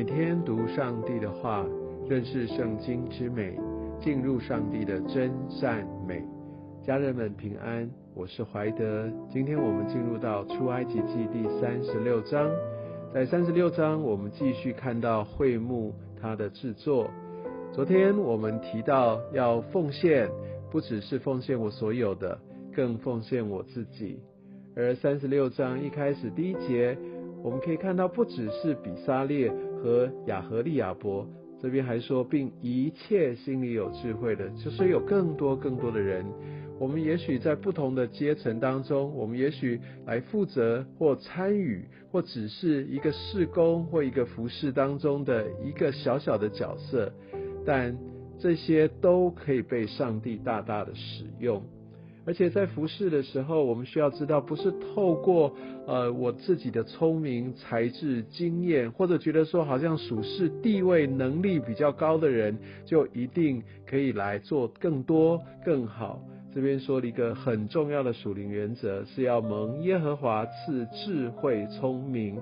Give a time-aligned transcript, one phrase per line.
[0.00, 1.62] 每天读上帝的话，
[2.08, 3.54] 认识圣经之美，
[4.00, 6.24] 进入上帝的真善美。
[6.82, 9.12] 家人们平安，我是怀德。
[9.30, 12.50] 今天我们进入到出埃及记第三十六章，
[13.12, 17.10] 在三十六章我们继续看到会幕它的制作。
[17.70, 20.30] 昨天我们提到要奉献，
[20.70, 22.38] 不只是奉献我所有的，
[22.74, 24.18] 更奉献我自己。
[24.74, 26.96] 而三十六章一开始第一节，
[27.42, 29.52] 我们可以看到不只是比萨列。
[29.82, 31.26] 和雅和利亚伯
[31.60, 36.24] 这边还说，并一切心里有智慧的，就是有更多更多的人。
[36.78, 47.12] 我们也许在不同的阶层当中，我们也许来负责或参与，或只是一个事工或一个服饰当中的一个小小的角色，
[47.66, 47.94] 但
[48.38, 51.62] 这些都可以被上帝大大的使用。
[52.26, 55.54] 而且在服侍的时候，我们需要知道，不是透过
[55.86, 66.20] 呃我自己的聪明才智、经验，或者觉得说好像属世地位、能力比较高的人，就一定可以来做更多、更好。
[66.52, 72.40] 这边说了一个很重要的属灵原则，是要蒙耶和华赐智慧、聪明。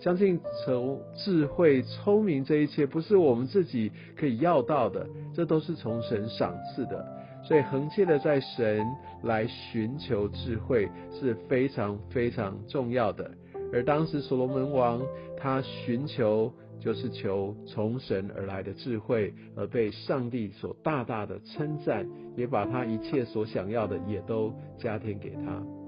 [0.00, 7.06] 相信从智慧、聪明这一切，不是我们自己可以要到的，这都是从神赏赐的。
[7.42, 8.86] 所以横切的在神
[9.22, 13.30] 来寻求智慧是非常非常重要的。
[13.72, 15.00] 而当时所罗门王
[15.38, 22.06] 他寻求就是求从神而来的智慧，而被上帝所大大的称赞，
[22.36, 25.79] 也把他一切所想要的也都加添给他。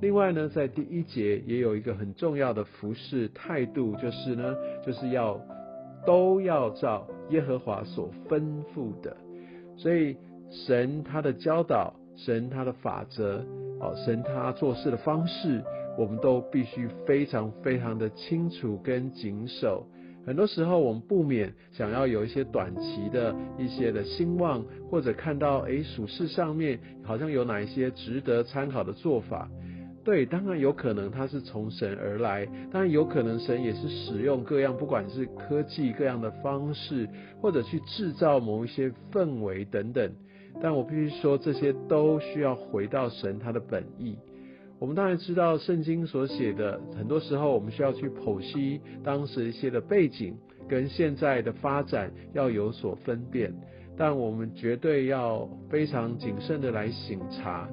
[0.00, 5.40] 另外呢，在第一节也有一个很重要的服侍态度，就是呢，就是要
[6.06, 8.42] 都要照耶和华所吩
[8.74, 9.16] 咐的，
[9.76, 10.16] 所以。
[10.66, 13.40] 神他的教导，神他的法则，
[13.78, 15.62] 哦，神他做事的方式，
[15.96, 19.86] 我们都必须非常非常的清楚跟谨守。
[20.26, 29.48] 很多时候，我们不免想要有一些短期的一些的兴旺，或者看到诶属事上面好像有哪一些值得参考的做法。
[30.02, 37.08] 对，当然有可能它是从神而来，当然有可能神也是使用各样不管是科技各样的方式，
[37.40, 40.10] 或者去制造某一些氛围等等。
[40.62, 44.16] 但我必须说，这些都需要回到神他的本意。
[44.78, 50.34] 我们当然知道圣经所写的，很多时候我们需要去剖析当时一些的背景
[50.66, 53.54] 跟现在的发展要有所分辨，
[53.98, 57.68] 但我们绝对要非常谨慎的来省察。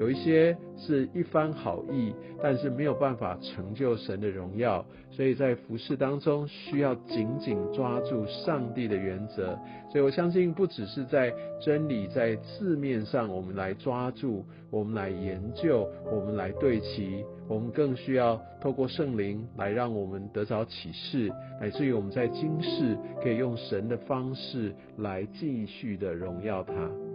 [0.00, 9.58] 有一些是一番好意，但是没有办法成就神的荣耀，所以在服饰当中需要紧紧抓住上帝的原则。
[9.92, 27.09] 所以我相信，不只是在真理在字面上，我们来抓住，我们来研究，我们来对齐，我们更需要透过圣灵来让我们得着启示，乃至于我们在今世可以用神的方式来继续的荣耀他。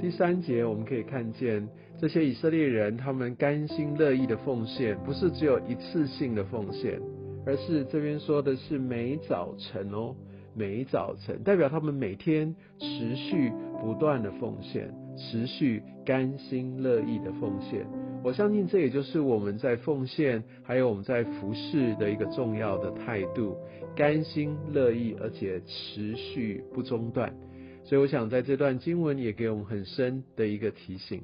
[0.00, 1.66] 第三节我们可以看见
[1.98, 7.00] 这些以色列人，他们甘心乐意的奉献，不是只有一次性的奉献，
[7.46, 10.14] 而是这边说的是每早晨哦，
[10.54, 13.50] 每早晨代表他们每天持续
[13.80, 17.86] 不断的奉献，持续甘心乐意的奉献。
[18.22, 23.56] 我相信这也就是我们在奉献，还有我们在服侍的一个重要的态度：
[23.96, 27.34] 甘心乐意，而且持续不中断。
[27.84, 31.22] 所以我想在这段经文也给我们很深的一个提醒。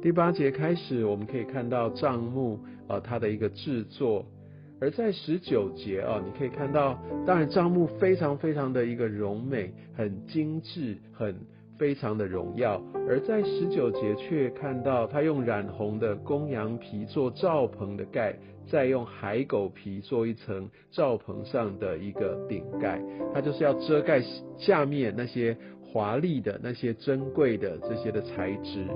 [0.00, 4.24] 第八节开始，我们可以看到帐幕啊，它的一个制作；
[4.80, 6.96] 而在十九节啊，你可以看到，
[7.26, 11.34] 当然帐幕非常非常的一个柔美、很精致、很
[11.76, 23.00] 非常的荣耀；而在十九节却看到他用染红的公羊皮做罩棚的盖，再用海狗皮做一层罩棚上的一个顶盖，
[23.32, 24.22] 它就是要遮盖
[24.58, 25.56] 下面那些。
[25.88, 28.86] 华丽的那些珍贵的这些的材质，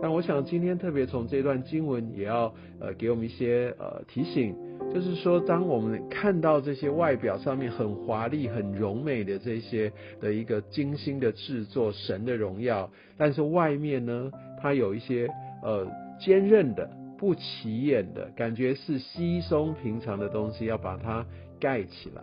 [0.00, 4.54] 但我想今天特别从这段经文也要呃给我们一些呃提醒，
[4.94, 9.90] 就是说当我们看到这些外表上面很华丽、很柔美的这些
[10.20, 14.30] 的一个精心的制作，神的荣耀，但是外面呢，
[14.62, 15.28] 它有一些
[15.64, 15.84] 呃
[16.20, 21.26] 坚韧的、不起眼的感觉，是稀松平常的东西，要把它
[21.58, 22.22] 盖起来。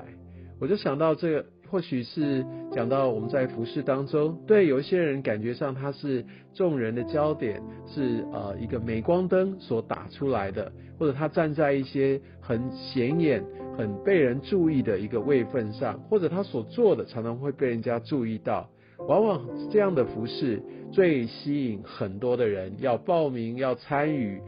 [0.60, 1.45] 我就想到这个。
[1.69, 6.24] 或许是讲到我们在服饰当中，对有一些人感觉上他是
[6.54, 13.44] 众人的焦点，是呃一个镁光灯所打出来的，或者他站在一些很显眼、
[13.75, 18.69] 很被人注意的一个位份上，或者他所做的常常会被人家注意到。
[19.07, 19.42] 往往
[19.72, 20.62] 这样的服饰
[20.92, 24.39] 最吸引很多的人要报名要参与，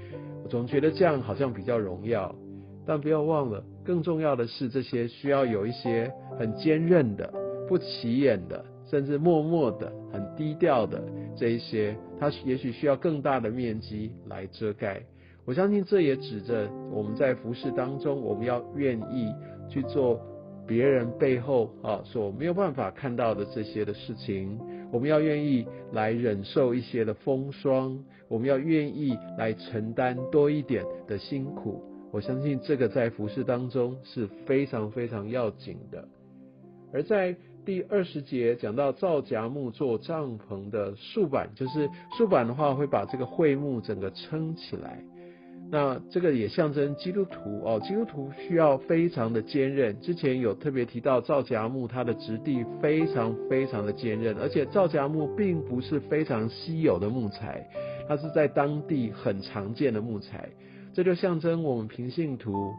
[0.45, 2.33] 我总觉得这样好像比较荣耀。
[2.87, 7.27] 但不要忘了，更重要的是这些需要有一些很坚韧的、
[7.67, 11.03] 不起眼的，甚至默默的、很低调的
[11.35, 15.01] 这一些，它也许需要更大的面积来遮盖。
[15.45, 19.33] 我相信这也指着我们在服饰当中，我们要愿意
[19.67, 20.21] 去做
[20.67, 24.59] 别人背后啊所没有办法看到的这些的事情。
[24.95, 31.83] 我们要愿意来忍受一些的风霜，我们要愿意来承担多一点的辛苦。
[32.13, 36.07] 我相信这个在服饰当中是非常非常要紧的。
[36.93, 45.03] 而在第二十节讲到造荚木做帐篷的竖板，就是竖板的话会把这个桧木整个撑起来。
[45.71, 49.99] 那这个也象征基督徒哦，基督徒需要非常的坚韧。
[49.99, 57.67] 之前有特别提到造荚木，它的质地非常非常的坚韧，而且造荚木并不是非常稀有的木材，
[58.07, 60.47] 它是在当地很常见的木材。
[60.93, 62.71] 这就象征我们平信徒，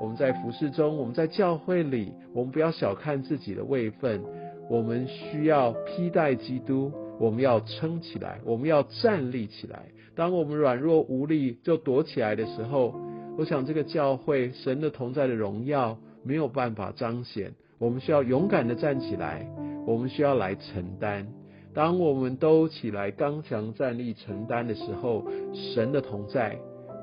[0.00, 4.22] 我们在服饰中，我们在教会里，我们不要小看自己的位分，
[4.70, 9.86] 我们需要披戴基督，我们要撑起来，我们要站立起来。
[10.14, 12.94] 当我们软弱无力就躲起来的时候，
[13.36, 17.52] 我想这个教会神的同在的荣耀没有办法彰显。
[17.78, 19.46] 我们需要勇敢的站起来，
[19.86, 21.26] 我们需要来承担。
[21.74, 26.56] 当我们都起来刚强站立承担的时候，神的同在，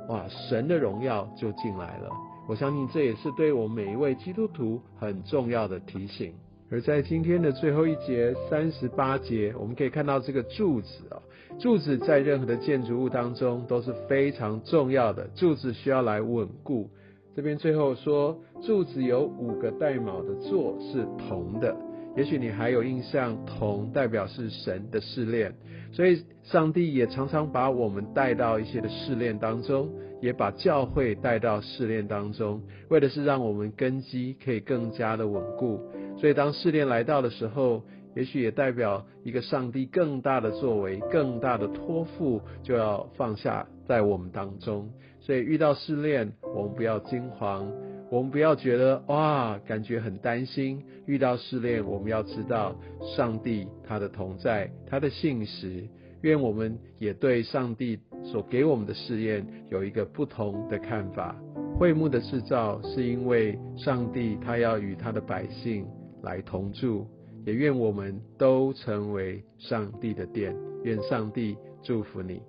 [0.08, 2.10] 哇，神的荣耀就进来了。
[2.48, 6.34] 我相信这也是对我们每一位基督徒很重要的提醒。
[6.72, 11.20] 而在今天的最后一节三十八节，我们可以看到这个柱子啊。
[11.60, 16.90] 柱子在任何的建筑物当中都是非常重要的，柱子需要来稳固。
[17.36, 21.76] 这边最后说，柱子有五个带卯的座是铜的，
[22.16, 25.54] 也许你还有印象，铜代表是神的试炼，
[25.92, 29.90] 所以上帝也常常把我们带到一些的试炼当中，
[30.22, 35.82] 也把教会带到试炼当中，为的是让我们根基可以更加的稳固。
[36.18, 37.84] 所以当试炼来到的时候，
[38.16, 44.90] 也许也代表一个上帝更大的作为、更大的托付就要放下在我们当中。
[45.20, 47.72] 所以遇到试炼，我们不要惊慌，
[48.10, 50.84] 我们不要觉得哇，感觉很担心。
[51.06, 52.76] 遇到试炼，我们要知道
[53.16, 55.88] 上帝他的同在、他的信实。
[56.22, 61.36] 愿我们也对上帝所给我们的试验有一个不同的看法。
[61.78, 65.86] 会幕的制造是因为上帝他要与他的百姓
[66.24, 67.08] 来同住。
[67.44, 72.40] 也愿我们都成为上帝的殿，愿上帝祝福你。